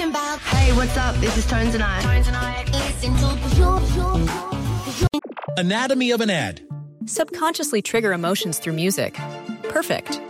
talking 0.00 0.10
about. 0.10 0.38
Hey, 0.40 0.72
what's 0.74 0.96
up? 0.96 1.14
This 1.16 1.36
is 1.36 1.46
Tones 1.46 1.74
and 1.74 1.82
I. 1.82 2.00
Tones 2.00 2.26
and 2.26 2.36
I. 2.36 2.64
Listen 2.72 3.14
to 3.16 5.10
Anatomy 5.58 6.10
of 6.12 6.20
an 6.20 6.30
ad. 6.30 6.60
Subconsciously 7.06 7.82
trigger 7.82 8.12
emotions 8.12 8.58
through 8.58 8.74
music. 8.74 9.18
Perfect. 9.64 10.20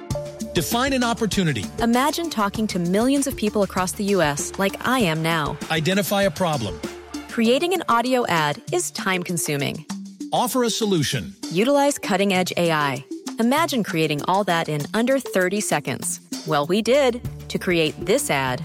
Define 0.54 0.92
an 0.92 1.04
opportunity. 1.04 1.64
Imagine 1.80 2.30
talking 2.30 2.66
to 2.68 2.78
millions 2.78 3.26
of 3.26 3.36
people 3.36 3.62
across 3.62 3.92
the 3.92 4.04
US 4.16 4.58
like 4.58 4.86
I 4.86 5.00
am 5.00 5.22
now. 5.22 5.56
Identify 5.70 6.22
a 6.22 6.30
problem. 6.30 6.80
Creating 7.28 7.74
an 7.74 7.84
audio 7.88 8.26
ad 8.26 8.60
is 8.72 8.90
time 8.90 9.22
consuming. 9.22 9.86
Offer 10.32 10.64
a 10.64 10.70
solution. 10.70 11.34
Utilize 11.52 11.98
cutting 11.98 12.32
edge 12.32 12.52
AI. 12.56 13.04
Imagine 13.38 13.84
creating 13.84 14.22
all 14.24 14.44
that 14.44 14.68
in 14.68 14.82
under 14.94 15.18
30 15.18 15.60
seconds. 15.60 16.20
Well, 16.46 16.66
we 16.66 16.82
did 16.82 17.20
to 17.48 17.58
create 17.58 17.94
this 18.04 18.30
ad. 18.30 18.64